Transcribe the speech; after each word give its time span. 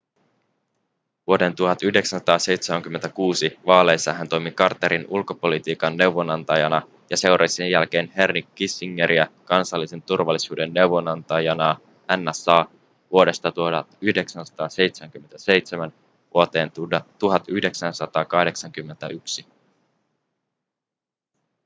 vuoden 1.27 1.55
1976 1.55 3.57
vaaleissa 3.65 4.13
hän 4.13 4.29
toimi 4.29 4.51
carterin 4.51 5.05
ulkopolitiikan 5.07 5.97
neuvonantajana 5.97 6.81
ja 7.09 7.17
seurasi 7.17 7.55
sen 7.55 7.71
jälkeen 7.71 8.11
henry 8.17 8.41
kissingeriä 8.41 9.27
kansallisen 9.45 10.01
turvallisuuden 10.01 10.73
neuvonantajana 10.73 11.77
nsa 12.17 12.65
vuodesta 13.11 13.51
1977 13.51 15.93
vuoteen 16.33 16.71
1981 17.19 19.45